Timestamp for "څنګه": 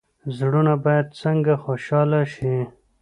1.21-1.53